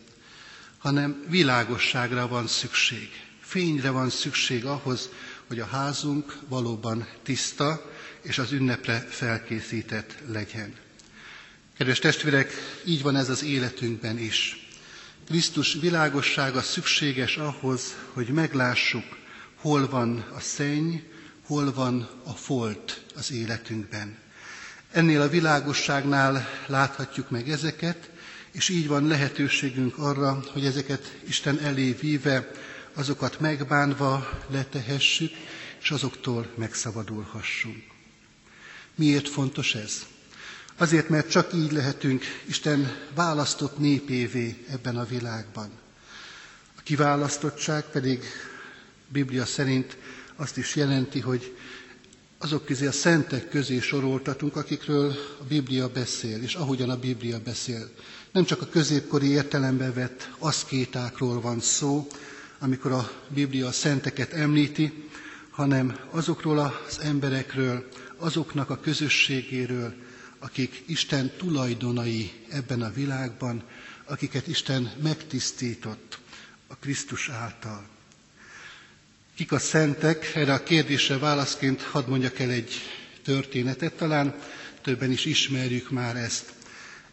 hanem 0.78 1.24
világosságra 1.30 2.28
van 2.28 2.48
szükség, 2.48 3.10
fényre 3.42 3.90
van 3.90 4.10
szükség 4.10 4.66
ahhoz, 4.66 5.10
hogy 5.48 5.60
a 5.60 5.66
házunk 5.66 6.38
valóban 6.48 7.08
tiszta 7.24 7.92
és 8.22 8.38
az 8.38 8.52
ünnepre 8.52 9.00
felkészített 9.10 10.16
legyen. 10.28 10.74
Kedves 11.78 12.00
testvérek, 12.00 12.52
így 12.86 13.02
van 13.02 13.16
ez 13.16 13.30
az 13.30 13.44
életünkben 13.44 14.18
is. 14.18 14.68
Krisztus 15.28 15.74
világossága 15.74 16.62
szükséges 16.62 17.38
ahhoz, 17.38 17.96
hogy 18.14 18.28
meglássuk, 18.28 19.04
hol 19.56 19.90
van 19.90 20.26
a 20.36 20.40
szenny, 20.40 20.96
hol 21.46 21.74
van 21.74 22.10
a 22.24 22.32
folt 22.32 23.04
az 23.16 23.32
életünkben. 23.32 24.18
Ennél 24.92 25.22
a 25.22 25.30
világosságnál 25.30 26.50
láthatjuk 26.68 27.30
meg 27.30 27.50
ezeket, 27.50 28.10
és 28.52 28.70
így 28.70 28.88
van 28.88 29.08
lehetőségünk 29.08 29.98
arra, 29.98 30.44
hogy 30.54 30.66
ezeket 30.66 31.18
Isten 31.28 31.60
elé 31.60 31.92
víve, 31.92 32.52
azokat 32.94 33.40
megbánva 33.40 34.40
letehessük, 34.48 35.32
és 35.82 35.92
azoktól 35.92 36.52
megszabadulhassunk. 36.58 37.84
Miért 38.96 39.28
fontos 39.30 39.76
ez? 39.76 40.06
Azért, 40.78 41.10
mert 41.10 41.30
csak 41.30 41.54
így 41.54 41.72
lehetünk 41.72 42.24
Isten 42.46 42.96
választott 43.14 43.78
népévé 43.78 44.66
ebben 44.70 44.98
a 44.98 45.06
világban. 45.06 45.70
A 46.78 46.82
kiválasztottság 46.84 47.84
pedig 47.84 48.24
Biblia 49.08 49.46
szerint 49.46 49.98
azt 50.36 50.58
is 50.58 50.76
jelenti, 50.76 51.20
hogy 51.20 51.56
azok 52.38 52.66
közé 52.66 52.86
a 52.86 52.92
szentek 52.92 53.50
közé 53.50 53.80
soroltatunk, 53.80 54.56
akikről 54.56 55.12
a 55.40 55.44
Biblia 55.48 55.90
beszél, 55.90 56.42
és 56.42 56.54
ahogyan 56.56 56.90
a 56.90 57.00
Biblia 57.00 57.40
beszél. 57.40 57.90
Nem 58.32 58.44
csak 58.46 58.62
a 58.62 58.68
középkori 58.70 59.28
értelembe 59.28 59.92
vett 59.92 60.30
aszkétákról 60.40 61.42
van 61.42 61.60
szó, 61.60 62.08
amikor 62.60 62.92
a 62.92 63.12
Biblia 63.28 63.68
a 63.68 63.72
szenteket 63.72 64.34
említi, 64.34 65.10
hanem 65.50 66.00
azokról 66.12 66.60
az 66.88 67.00
emberekről, 67.00 67.88
azoknak 68.18 68.70
a 68.70 68.80
közösségéről, 68.80 69.94
akik 70.40 70.84
Isten 70.86 71.32
tulajdonai 71.38 72.32
ebben 72.50 72.82
a 72.82 72.94
világban, 72.94 73.64
akiket 74.06 74.48
Isten 74.48 74.92
megtisztított 75.04 76.20
a 76.68 76.76
Krisztus 76.76 77.30
által. 77.30 77.86
Kik 79.36 79.52
a 79.52 79.60
szentek? 79.60 80.32
Erre 80.36 80.54
a 80.54 80.64
kérdésre 80.64 81.18
válaszként 81.18 81.82
hadd 81.82 82.08
mondjak 82.10 82.40
el 82.40 82.50
egy 82.50 82.74
történetet, 83.24 83.94
talán 83.94 84.36
többen 84.82 85.12
is 85.12 85.26
ismerjük 85.26 85.90
már 85.92 86.16
ezt. 86.16 86.54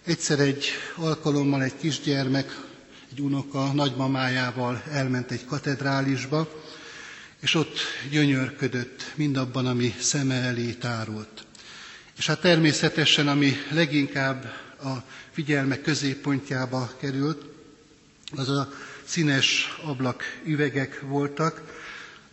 Egyszer 0.04 0.40
egy 0.40 0.64
alkalommal 0.96 1.62
egy 1.62 1.76
kisgyermek, 1.76 2.60
egy 3.12 3.20
unoka 3.20 3.72
nagymamájával 3.72 4.82
elment 4.90 5.30
egy 5.30 5.44
katedrálisba, 5.44 6.62
és 7.40 7.54
ott 7.54 7.78
gyönyörködött 8.10 9.12
mindabban, 9.14 9.66
ami 9.66 9.94
szeme 10.00 10.34
elé 10.34 10.72
tárult. 10.72 11.46
És 12.16 12.26
hát 12.26 12.40
természetesen, 12.40 13.28
ami 13.28 13.52
leginkább 13.70 14.44
a 14.82 14.92
figyelme 15.30 15.80
középpontjába 15.80 16.90
került, 17.00 17.44
az 18.36 18.48
a 18.48 18.72
színes 19.04 19.78
ablak 19.84 20.22
üvegek 20.44 21.00
voltak, 21.00 21.62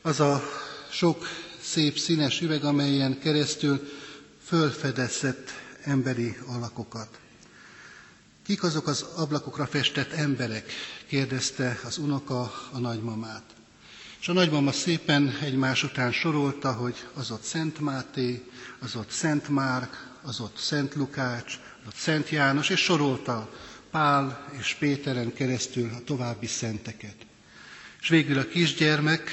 az 0.02 0.20
a 0.20 0.44
sok 0.92 1.28
szép 1.62 1.98
színes 1.98 2.42
üveg, 2.42 2.64
amelyen 2.64 3.20
keresztül 3.20 3.90
fölfedezett 4.46 5.50
emberi 5.84 6.38
alakokat. 6.48 7.20
Kik 8.46 8.64
azok 8.64 8.88
az 8.88 9.02
ablakokra 9.02 9.66
festett 9.66 10.12
emberek? 10.12 10.72
kérdezte 11.08 11.80
az 11.86 11.98
unoka 11.98 12.42
a 12.72 12.80
nagymamát. 12.80 13.44
És 14.22 14.28
a 14.28 14.34
nagymama 14.34 14.72
szépen 14.72 15.38
egymás 15.42 15.84
után 15.84 16.12
sorolta, 16.12 16.74
hogy 16.74 16.96
az 17.14 17.32
ott 17.32 17.44
Szent 17.44 17.80
Máté, 17.80 18.44
az 18.80 18.96
ott 18.96 19.10
Szent 19.10 19.50
Márk, 19.50 20.12
az 20.22 20.40
ott 20.40 20.58
Szent 20.58 20.96
Lukács, 20.96 21.54
az 21.82 21.88
ott 21.88 21.96
Szent 21.96 22.30
János, 22.30 22.70
és 22.70 22.80
sorolta 22.80 23.50
Pál 23.92 24.46
és 24.60 24.76
Péteren 24.80 25.34
keresztül 25.34 25.90
a 25.96 26.04
további 26.04 26.48
szenteket. 26.48 27.16
És 28.02 28.08
végül 28.08 28.38
a 28.40 28.48
kisgyermek 28.48 29.32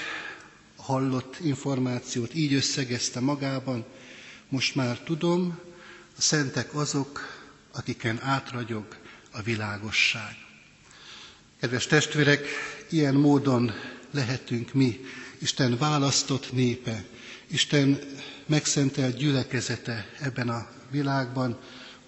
hallott 0.76 1.36
információt 1.42 2.34
így 2.34 2.52
összegezte 2.54 3.20
magában, 3.20 3.84
most 4.48 4.74
már 4.74 4.98
tudom, 4.98 5.58
a 6.18 6.20
szentek 6.20 6.74
azok, 6.74 7.20
akiken 7.72 8.20
átragyog 8.22 8.84
a 9.32 9.42
világosság. 9.42 10.36
Kedves 11.60 11.86
testvérek, 11.86 12.46
ilyen 12.90 13.14
módon 13.14 13.72
lehetünk 14.10 14.72
mi, 14.72 15.00
Isten 15.38 15.78
választott 15.78 16.52
népe, 16.52 17.04
Isten 17.46 17.98
megszentelt 18.46 19.16
gyülekezete 19.16 20.06
ebben 20.20 20.48
a 20.48 20.68
világban, 20.90 21.58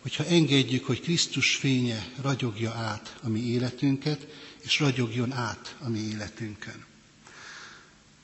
hogyha 0.00 0.25
engedjük, 0.25 0.85
hogy 0.87 1.00
Krisztus 1.00 1.57
fénye 1.57 2.07
ragyogja 2.23 2.73
át 2.73 3.17
a 3.23 3.28
mi 3.28 3.40
életünket, 3.40 4.26
és 4.62 4.81
ragyogjon 4.81 5.33
át 5.33 5.76
a 5.81 5.88
mi 5.88 5.99
életünkön. 5.99 6.85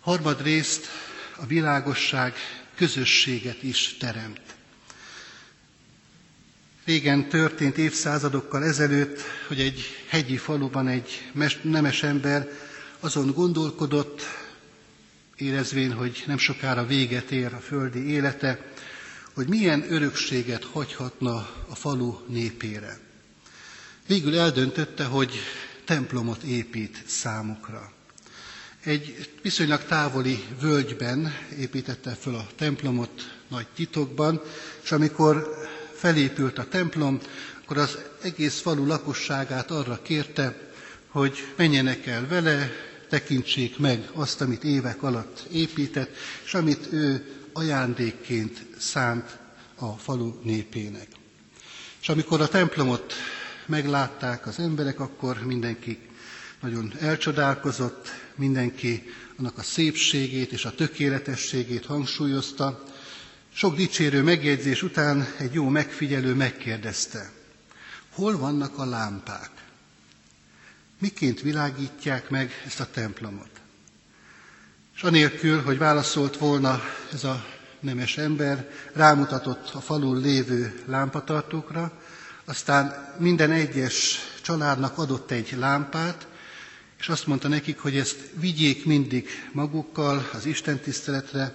Harmadrészt 0.00 0.86
a 1.36 1.46
világosság 1.46 2.34
közösséget 2.74 3.62
is 3.62 3.96
teremt. 3.98 4.40
Régen 6.84 7.28
történt 7.28 7.78
évszázadokkal 7.78 8.64
ezelőtt, 8.64 9.20
hogy 9.48 9.60
egy 9.60 9.84
hegyi 10.08 10.36
faluban 10.36 10.88
egy 10.88 11.30
nemes 11.62 12.02
ember 12.02 12.48
azon 13.04 13.32
gondolkodott, 13.32 14.22
érezvén, 15.36 15.92
hogy 15.92 16.24
nem 16.26 16.38
sokára 16.38 16.86
véget 16.86 17.30
ér 17.30 17.54
a 17.54 17.58
földi 17.58 18.08
élete, 18.10 18.72
hogy 19.34 19.48
milyen 19.48 19.84
örökséget 19.92 20.64
hagyhatna 20.64 21.34
a 21.68 21.74
falu 21.74 22.16
népére. 22.28 22.98
Végül 24.06 24.38
eldöntötte, 24.38 25.04
hogy 25.04 25.32
templomot 25.84 26.42
épít 26.42 27.02
számukra. 27.06 27.92
Egy 28.84 29.30
viszonylag 29.42 29.84
távoli 29.84 30.44
völgyben 30.60 31.32
építette 31.58 32.10
föl 32.10 32.34
a 32.34 32.46
templomot 32.56 33.36
nagy 33.48 33.66
titokban, 33.74 34.40
és 34.82 34.92
amikor 34.92 35.54
felépült 35.94 36.58
a 36.58 36.68
templom, 36.68 37.20
akkor 37.62 37.78
az 37.78 37.98
egész 38.22 38.60
falu 38.60 38.86
lakosságát 38.86 39.70
arra 39.70 40.02
kérte, 40.02 40.72
hogy 41.08 41.52
menjenek 41.56 42.06
el 42.06 42.26
vele, 42.26 42.70
tekintsék 43.14 43.78
meg 43.78 44.08
azt, 44.12 44.40
amit 44.40 44.64
évek 44.64 45.02
alatt 45.02 45.46
épített, 45.52 46.14
és 46.44 46.54
amit 46.54 46.92
ő 46.92 47.32
ajándékként 47.52 48.66
szánt 48.78 49.38
a 49.74 49.86
falu 49.92 50.32
népének. 50.42 51.06
És 52.00 52.08
amikor 52.08 52.40
a 52.40 52.48
templomot 52.48 53.12
meglátták 53.66 54.46
az 54.46 54.58
emberek, 54.58 55.00
akkor 55.00 55.38
mindenki 55.44 55.98
nagyon 56.60 56.92
elcsodálkozott, 57.00 58.08
mindenki 58.34 59.02
annak 59.38 59.58
a 59.58 59.62
szépségét 59.62 60.52
és 60.52 60.64
a 60.64 60.74
tökéletességét 60.74 61.86
hangsúlyozta. 61.86 62.82
Sok 63.52 63.76
dicsérő 63.76 64.22
megjegyzés 64.22 64.82
után 64.82 65.26
egy 65.38 65.52
jó 65.52 65.68
megfigyelő 65.68 66.34
megkérdezte, 66.34 67.30
hol 68.12 68.38
vannak 68.38 68.78
a 68.78 68.84
lámpák? 68.84 69.63
Miként 70.98 71.40
világítják 71.40 72.30
meg 72.30 72.62
ezt 72.66 72.80
a 72.80 72.90
templomot? 72.90 73.50
És 74.94 75.02
anélkül, 75.02 75.62
hogy 75.62 75.78
válaszolt 75.78 76.36
volna 76.36 76.80
ez 77.12 77.24
a 77.24 77.44
nemes 77.80 78.16
ember, 78.18 78.70
rámutatott 78.92 79.70
a 79.74 79.80
falun 79.80 80.20
lévő 80.20 80.82
lámpatartókra, 80.86 81.92
aztán 82.44 83.14
minden 83.18 83.50
egyes 83.50 84.18
családnak 84.42 84.98
adott 84.98 85.30
egy 85.30 85.54
lámpát, 85.58 86.26
és 86.98 87.08
azt 87.08 87.26
mondta 87.26 87.48
nekik, 87.48 87.78
hogy 87.78 87.96
ezt 87.96 88.16
vigyék 88.34 88.84
mindig 88.84 89.28
magukkal 89.52 90.28
az 90.32 90.46
Isten 90.46 90.78
tiszteletre, 90.78 91.54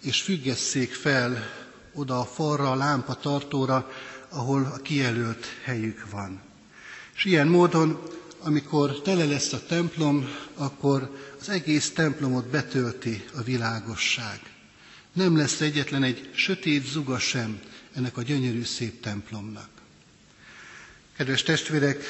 és 0.00 0.22
függesszék 0.22 0.94
fel 0.94 1.46
oda 1.92 2.20
a 2.20 2.24
falra, 2.24 2.70
a 2.70 2.74
lámpa 2.74 3.14
tartóra, 3.14 3.90
ahol 4.28 4.64
a 4.64 4.82
kijelölt 4.82 5.46
helyük 5.64 6.10
van. 6.10 6.40
És 7.14 7.24
ilyen 7.24 7.46
módon, 7.46 8.02
amikor 8.42 9.00
tele 9.00 9.24
lesz 9.24 9.52
a 9.52 9.66
templom, 9.66 10.28
akkor 10.54 11.16
az 11.40 11.48
egész 11.48 11.90
templomot 11.90 12.46
betölti 12.46 13.24
a 13.34 13.42
világosság. 13.42 14.40
Nem 15.12 15.36
lesz 15.36 15.60
egyetlen 15.60 16.02
egy 16.02 16.30
sötét 16.34 16.86
zuga 16.86 17.18
sem 17.18 17.60
ennek 17.94 18.16
a 18.16 18.22
gyönyörű 18.22 18.62
szép 18.62 19.00
templomnak. 19.00 19.68
Kedves 21.16 21.42
testvérek, 21.42 22.04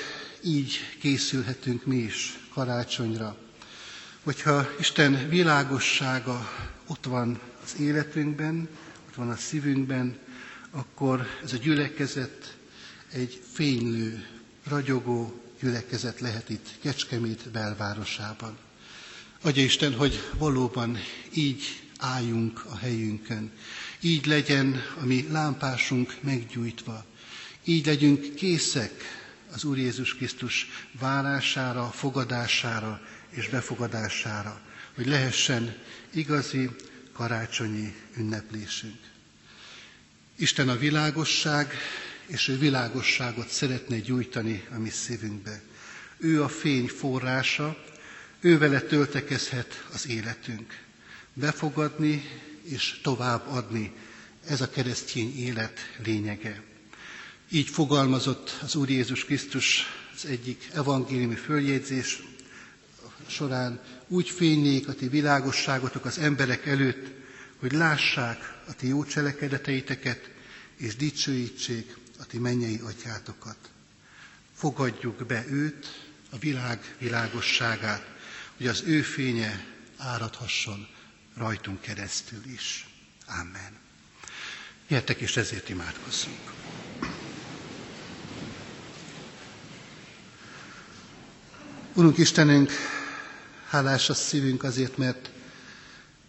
így 0.44 0.78
készülhetünk 1.00 1.84
mi 1.84 1.96
is 1.96 2.38
karácsonyra. 2.52 3.36
Hogyha 4.22 4.68
Isten 4.78 5.28
világossága 5.28 6.50
ott 6.86 7.04
van 7.04 7.40
az 7.64 7.80
életünkben, 7.80 8.68
ott 9.08 9.14
van 9.14 9.30
a 9.30 9.36
szívünkben, 9.36 10.18
akkor 10.70 11.26
ez 11.44 11.52
a 11.52 11.56
gyülekezet 11.56 12.56
egy 13.12 13.42
fénylő, 13.52 14.26
ragyogó 14.68 15.40
gyülekezet 15.60 16.20
lehet 16.20 16.48
itt 16.48 16.68
Kecskemét 16.82 17.50
belvárosában. 17.50 18.58
Adja 19.42 19.62
Isten, 19.62 19.94
hogy 19.94 20.20
valóban 20.38 20.98
így 21.34 21.62
álljunk 21.98 22.64
a 22.64 22.76
helyünkön. 22.76 23.52
Így 24.00 24.26
legyen 24.26 24.82
a 25.00 25.04
mi 25.04 25.26
lámpásunk 25.30 26.16
meggyújtva. 26.20 27.04
Így 27.64 27.86
legyünk 27.86 28.34
készek 28.34 28.92
az 29.52 29.64
Úr 29.64 29.78
Jézus 29.78 30.14
Krisztus 30.14 30.66
válására, 30.98 31.90
fogadására 31.90 33.00
és 33.30 33.48
befogadására, 33.48 34.60
hogy 34.94 35.06
lehessen 35.06 35.76
igazi 36.10 36.70
karácsonyi 37.12 37.94
ünneplésünk. 38.16 38.98
Isten 40.36 40.68
a 40.68 40.76
világosság, 40.76 41.74
és 42.30 42.48
ő 42.48 42.58
világosságot 42.58 43.48
szeretne 43.48 43.98
gyújtani 43.98 44.64
a 44.74 44.78
mi 44.78 44.88
szívünkbe. 44.88 45.62
Ő 46.18 46.42
a 46.42 46.48
fény 46.48 46.88
forrása, 46.88 47.84
ő 48.40 48.58
vele 48.58 48.80
töltekezhet 48.80 49.86
az 49.92 50.08
életünk. 50.08 50.78
Befogadni 51.34 52.22
és 52.62 53.00
továbbadni, 53.02 53.92
ez 54.46 54.60
a 54.60 54.70
keresztény 54.70 55.38
élet 55.38 55.78
lényege. 56.04 56.62
Így 57.50 57.68
fogalmazott 57.68 58.58
az 58.62 58.74
Úr 58.74 58.88
Jézus 58.88 59.24
Krisztus 59.24 59.86
az 60.14 60.24
egyik 60.24 60.68
evangéliumi 60.72 61.34
följegyzés 61.34 62.22
során, 63.26 63.80
úgy 64.08 64.30
fénylék 64.30 64.88
a 64.88 64.94
ti 64.94 65.08
világosságotok 65.08 66.04
az 66.04 66.18
emberek 66.18 66.66
előtt, 66.66 67.06
hogy 67.58 67.72
lássák 67.72 68.58
a 68.68 68.74
ti 68.74 68.88
jó 68.88 69.04
cselekedeteiteket, 69.04 70.30
és 70.76 70.96
dicsőítsék 70.96 71.98
ti 72.30 72.38
mennyei 72.38 72.80
atyátokat. 72.84 73.56
Fogadjuk 74.54 75.26
be 75.26 75.44
őt, 75.48 76.08
a 76.30 76.38
világ 76.38 76.94
világosságát, 76.98 78.04
hogy 78.56 78.66
az 78.66 78.82
ő 78.86 79.02
fénye 79.02 79.64
áradhasson 79.96 80.88
rajtunk 81.36 81.80
keresztül 81.80 82.42
is. 82.44 82.88
Amen. 83.26 83.78
Gyertek 84.88 85.20
és 85.20 85.36
ezért 85.36 85.68
imádkozzunk. 85.68 86.52
Urunk 91.94 92.18
Istenünk, 92.18 92.70
hálás 93.68 94.10
a 94.10 94.14
szívünk 94.14 94.62
azért, 94.62 94.96
mert 94.96 95.30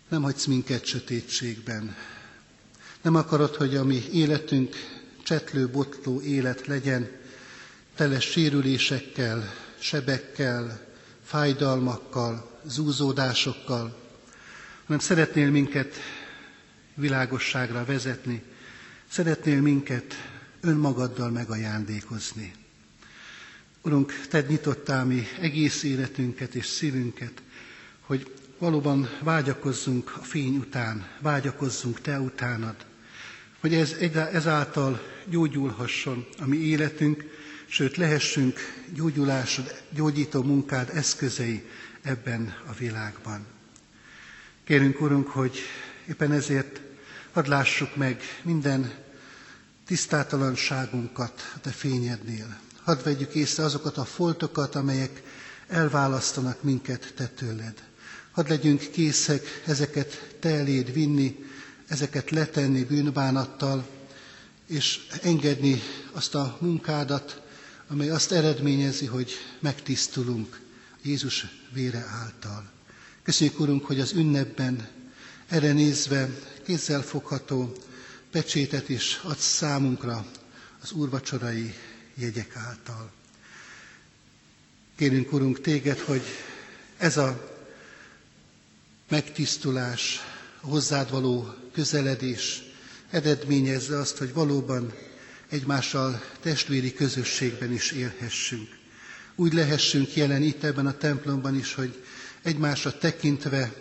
nem 0.09 0.21
hagysz 0.21 0.45
minket 0.45 0.85
sötétségben. 0.85 1.95
Nem 3.01 3.15
akarod, 3.15 3.55
hogy 3.55 3.75
a 3.75 3.83
mi 3.83 4.03
életünk 4.11 4.75
csetlő, 5.23 5.69
botló 5.69 6.21
élet 6.21 6.67
legyen, 6.67 7.09
tele 7.95 8.19
sérülésekkel, 8.19 9.53
sebekkel, 9.79 10.85
fájdalmakkal, 11.23 12.59
zúzódásokkal, 12.65 13.99
hanem 14.85 14.99
szeretnél 14.99 15.49
minket 15.51 15.95
világosságra 16.95 17.85
vezetni, 17.85 18.43
szeretnél 19.09 19.61
minket 19.61 20.13
önmagaddal 20.61 21.29
megajándékozni. 21.29 22.53
Urunk, 23.81 24.13
Te 24.29 24.41
nyitottál 24.41 25.05
mi 25.05 25.27
egész 25.39 25.83
életünket 25.83 26.55
és 26.55 26.65
szívünket, 26.65 27.41
hogy 28.01 28.33
valóban 28.57 29.09
vágyakozzunk 29.23 30.13
a 30.17 30.23
fény 30.23 30.57
után, 30.57 31.07
vágyakozzunk 31.19 32.01
Te 32.01 32.19
utánad, 32.19 32.75
hogy 33.61 33.73
ez 33.73 33.95
ezáltal 34.31 35.01
gyógyulhasson 35.29 36.27
a 36.39 36.45
mi 36.47 36.57
életünk, 36.57 37.23
sőt 37.67 37.97
lehessünk 37.97 38.59
gyógyulásod, 38.93 39.81
gyógyító 39.89 40.43
munkád 40.43 40.89
eszközei 40.93 41.63
ebben 42.01 42.53
a 42.67 42.73
világban. 42.73 43.45
Kérünk, 44.63 45.01
Urunk, 45.01 45.27
hogy 45.27 45.57
éppen 46.07 46.31
ezért 46.31 46.81
hadd 47.31 47.49
lássuk 47.49 47.95
meg 47.95 48.21
minden 48.43 48.91
tisztátalanságunkat 49.85 51.51
a 51.55 51.59
Te 51.59 51.69
fényednél. 51.69 52.59
Hadd 52.83 53.03
vegyük 53.03 53.33
észre 53.35 53.63
azokat 53.63 53.97
a 53.97 54.05
foltokat, 54.05 54.75
amelyek 54.75 55.21
elválasztanak 55.67 56.63
minket 56.63 57.13
Te 57.15 57.27
tőled. 57.27 57.73
Hadd 58.31 58.47
legyünk 58.49 58.89
készek 58.91 59.61
ezeket 59.65 60.35
Te 60.39 60.49
eléd 60.49 60.93
vinni, 60.93 61.45
ezeket 61.91 62.29
letenni 62.29 62.83
bűnbánattal, 62.83 63.87
és 64.67 64.99
engedni 65.21 65.81
azt 66.11 66.35
a 66.35 66.57
munkádat, 66.61 67.41
amely 67.87 68.09
azt 68.09 68.31
eredményezi, 68.31 69.05
hogy 69.05 69.31
megtisztulunk 69.59 70.61
Jézus 71.01 71.45
vére 71.73 72.05
által. 72.21 72.69
Köszönjük, 73.23 73.59
Urunk, 73.59 73.85
hogy 73.85 73.99
az 73.99 74.11
ünnepben 74.11 74.87
erre 75.47 75.73
nézve 75.73 76.29
kézzel 76.63 77.01
fogható 77.01 77.75
pecsétet 78.31 78.89
is 78.89 79.19
adsz 79.23 79.45
számunkra 79.45 80.25
az 80.81 80.91
úrvacsorai 80.91 81.73
jegyek 82.15 82.55
által. 82.55 83.11
Kérünk, 84.95 85.33
Urunk, 85.33 85.61
téged, 85.61 85.99
hogy 85.99 86.21
ez 86.97 87.17
a 87.17 87.51
megtisztulás, 89.09 90.19
a 90.61 90.67
hozzád 90.67 91.09
való 91.11 91.53
közeledés 91.73 92.61
eredményezze 93.09 93.97
azt, 93.99 94.17
hogy 94.17 94.33
valóban 94.33 94.93
egymással 95.49 96.21
testvéri 96.41 96.93
közösségben 96.93 97.71
is 97.71 97.91
élhessünk. 97.91 98.69
Úgy 99.35 99.53
lehessünk 99.53 100.15
jelen 100.15 100.41
itt 100.41 100.63
ebben 100.63 100.85
a 100.87 100.97
templomban 100.97 101.55
is, 101.57 101.73
hogy 101.73 102.03
egymásra 102.41 102.97
tekintve 102.97 103.73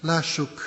lássuk 0.00 0.60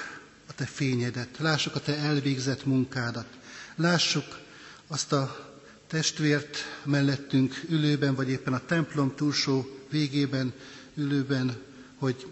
a 0.47 0.53
Te 0.53 0.65
fényedet, 0.65 1.37
lássuk 1.37 1.75
a 1.75 1.79
Te 1.79 1.95
elvégzett 1.97 2.65
munkádat, 2.65 3.27
lássuk 3.75 4.39
azt 4.87 5.11
a 5.11 5.53
testvért 5.87 6.57
mellettünk 6.83 7.61
ülőben, 7.69 8.15
vagy 8.15 8.29
éppen 8.29 8.53
a 8.53 8.65
templom 8.65 9.15
túlsó 9.15 9.79
végében 9.89 10.53
ülőben, 10.95 11.55
hogy 11.97 12.27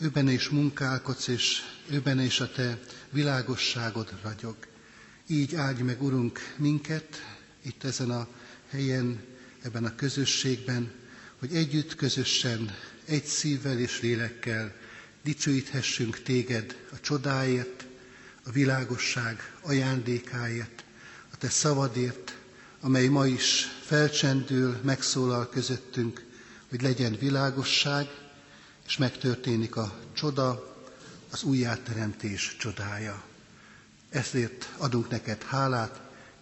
őben 0.00 0.28
is 0.28 0.48
munkálkodsz, 0.48 1.26
és 1.28 1.62
őben 1.90 2.20
is 2.20 2.40
a 2.40 2.50
Te 2.50 2.78
világosságod 3.10 4.12
ragyog. 4.22 4.56
Így 5.26 5.54
áldj 5.54 5.82
meg, 5.82 6.02
Urunk, 6.02 6.54
minket 6.56 7.24
itt 7.62 7.84
ezen 7.84 8.10
a 8.10 8.28
helyen, 8.68 9.20
ebben 9.62 9.84
a 9.84 9.94
közösségben, 9.94 10.92
hogy 11.38 11.54
együtt, 11.54 11.94
közösen, 11.94 12.74
egy 13.04 13.24
szívvel 13.24 13.78
és 13.78 14.00
lélekkel 14.00 14.74
dicsőíthessünk 15.22 16.22
Téged 16.22 16.76
a 16.92 17.00
csodáért, 17.00 17.84
a 18.44 18.50
világosság 18.50 19.52
ajándékáért, 19.62 20.84
a 21.32 21.36
Te 21.36 21.48
szavadért, 21.48 22.36
amely 22.80 23.06
ma 23.08 23.26
is 23.26 23.66
felcsendül, 23.84 24.76
megszólal 24.82 25.48
közöttünk, 25.48 26.24
hogy 26.68 26.82
legyen 26.82 27.16
világosság, 27.20 28.06
és 28.86 28.96
megtörténik 28.96 29.76
a 29.76 29.98
csoda, 30.12 30.71
az 31.32 31.42
újjáteremtés 31.42 32.56
csodája. 32.58 33.22
Ezért 34.10 34.68
adunk 34.76 35.10
neked 35.10 35.42
hálát, 35.42 36.00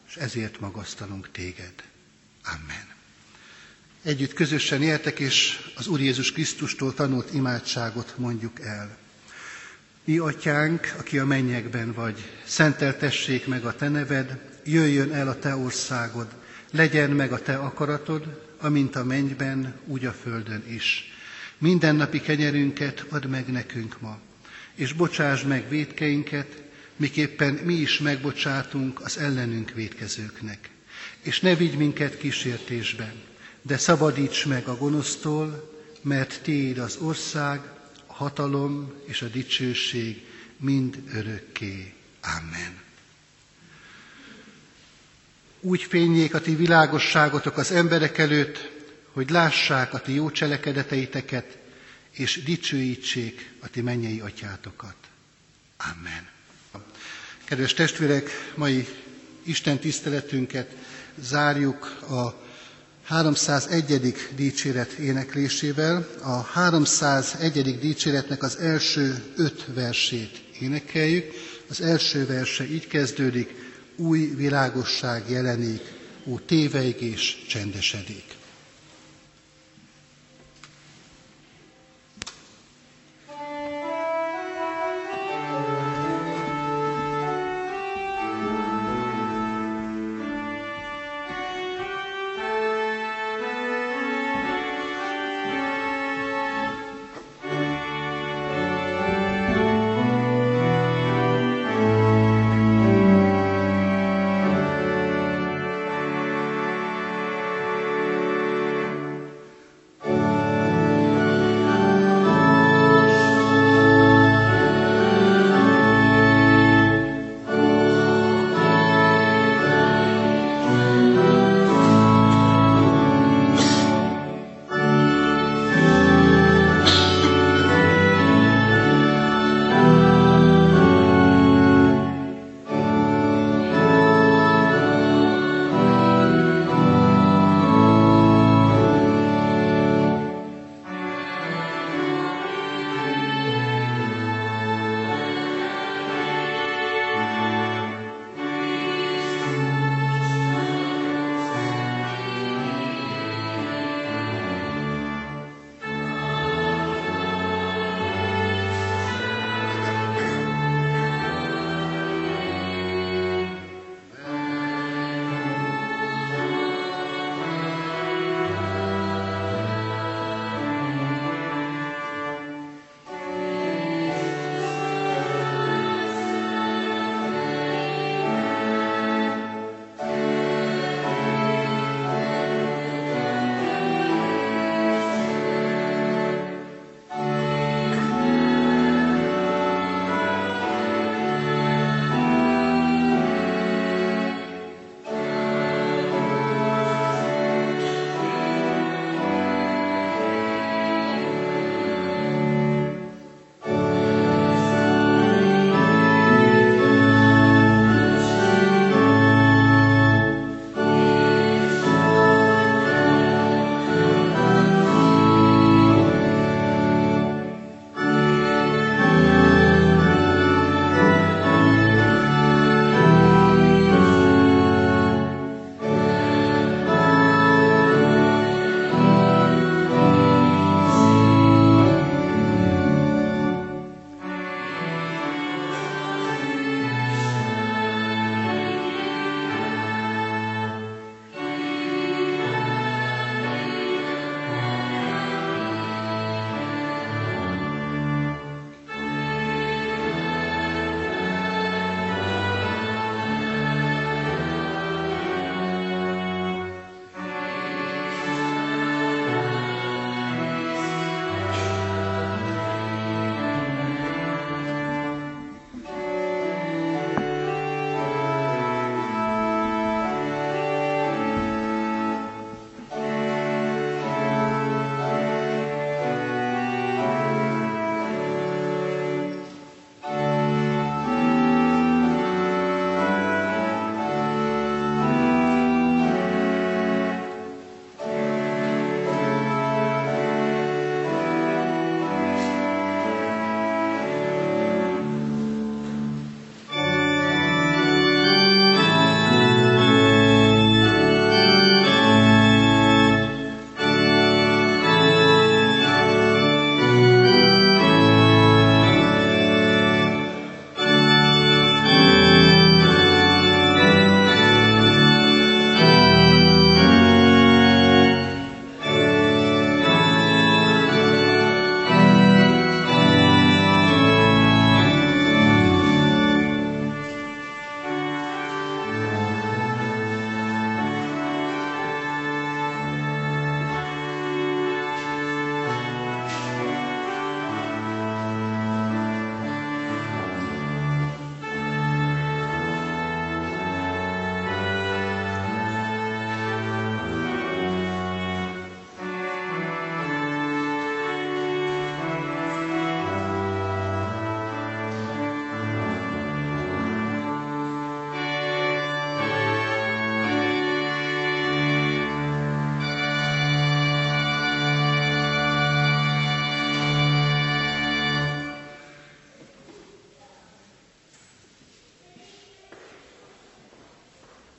és 0.09 0.17
ezért 0.17 0.61
magasztalunk 0.61 1.31
téged. 1.31 1.75
Amen. 2.45 2.87
Együtt 4.03 4.33
közösen 4.33 4.83
éltek, 4.83 5.19
és 5.19 5.71
az 5.75 5.87
Úr 5.87 6.01
Jézus 6.01 6.33
Krisztustól 6.33 6.95
tanult 6.95 7.35
imádságot 7.35 8.15
mondjuk 8.19 8.61
el. 8.61 8.99
Mi 10.05 10.19
atyánk, 10.19 10.95
aki 10.99 11.19
a 11.19 11.27
mennyekben 11.27 11.93
vagy, 11.93 12.31
szenteltessék 12.45 13.47
meg 13.47 13.65
a 13.65 13.75
te 13.75 13.89
neved, 13.89 14.39
jöjjön 14.65 15.13
el 15.13 15.29
a 15.29 15.39
te 15.39 15.57
országod, 15.57 16.29
legyen 16.71 17.11
meg 17.11 17.33
a 17.33 17.43
te 17.43 17.57
akaratod, 17.57 18.49
amint 18.59 18.97
a 18.97 19.05
mennyben, 19.05 19.75
úgy 19.87 20.05
a 20.05 20.13
földön 20.13 20.65
is. 20.69 21.05
Mindennapi 21.59 22.21
kenyerünket 22.21 23.05
add 23.09 23.27
meg 23.27 23.47
nekünk 23.47 24.01
ma, 24.01 24.19
és 24.81 24.93
bocsáss 24.93 25.43
meg 25.43 25.69
védkeinket, 25.69 26.63
miképpen 26.97 27.55
mi 27.55 27.75
is 27.75 27.99
megbocsátunk 27.99 29.01
az 29.01 29.19
ellenünk 29.19 29.71
védkezőknek. 29.75 30.69
És 31.23 31.41
ne 31.41 31.55
vigy 31.55 31.77
minket 31.77 32.19
kísértésben, 32.19 33.13
de 33.63 33.77
szabadíts 33.77 34.47
meg 34.47 34.67
a 34.69 34.77
gonosztól, 34.77 35.79
mert 36.03 36.41
Tiéd 36.43 36.79
az 36.79 36.97
ország, 36.97 37.61
a 38.07 38.13
hatalom 38.13 38.93
és 39.07 39.23
a 39.23 39.27
dicsőség 39.27 40.25
mind 40.57 41.03
örökké. 41.15 41.93
Amen. 42.23 42.79
Úgy 45.61 45.83
fényék 45.83 46.35
a 46.35 46.41
ti 46.41 46.55
világosságotok 46.55 47.57
az 47.57 47.71
emberek 47.71 48.19
előtt, 48.19 48.71
hogy 49.13 49.31
lássák 49.31 49.95
a 49.95 50.01
ti 50.01 50.15
jó 50.15 50.31
cselekedeteiteket, 50.31 51.59
és 52.11 52.43
dicsőítsék 52.45 53.53
a 53.61 53.69
ti 53.69 53.81
mennyei 53.81 54.21
atyátokat. 54.21 54.95
Amen. 55.77 56.29
Kedves 57.45 57.75
testvérek, 57.75 58.31
mai 58.55 58.87
Isten 59.43 59.79
tiszteletünket 59.79 60.71
zárjuk 61.21 61.85
a 62.11 62.35
301. 63.05 64.15
dicséret 64.37 64.91
éneklésével. 64.93 66.09
A 66.23 66.41
301. 66.41 67.79
dicséretnek 67.79 68.43
az 68.43 68.57
első 68.57 69.23
öt 69.37 69.65
versét 69.75 70.43
énekeljük. 70.61 71.33
Az 71.69 71.81
első 71.81 72.27
verse 72.27 72.65
így 72.71 72.87
kezdődik, 72.87 73.55
új 73.97 74.27
világosság 74.35 75.31
jelenik, 75.31 75.81
ó 76.25 76.39
téveig 76.39 77.01
és 77.01 77.37
csendesedik. 77.49 78.25